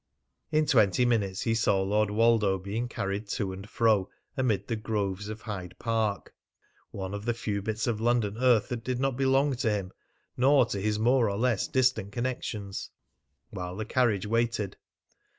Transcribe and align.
In 0.51 0.65
twenty 0.65 1.05
minutes 1.05 1.43
he 1.43 1.53
saw 1.53 1.79
Lord 1.83 2.09
Woldo 2.09 2.57
being 2.57 2.87
carried 2.87 3.27
to 3.27 3.53
and 3.53 3.69
fro 3.69 4.09
amid 4.35 4.67
the 4.67 4.75
groves 4.75 5.29
of 5.29 5.41
Hyde 5.41 5.77
Park 5.77 6.33
(one 6.89 7.13
of 7.13 7.25
the 7.25 7.35
few 7.35 7.61
bits 7.61 7.85
of 7.85 8.01
London 8.01 8.35
earth 8.39 8.69
that 8.69 8.83
did 8.83 8.99
not 8.99 9.15
belong 9.15 9.55
to 9.57 9.69
him 9.69 9.91
nor 10.35 10.65
to 10.65 10.81
his 10.81 10.97
more 10.97 11.29
or 11.29 11.37
less 11.37 11.67
distant 11.67 12.11
connections) 12.11 12.89
while 13.51 13.75
the 13.75 13.85
carriage 13.85 14.25
waited. 14.25 14.75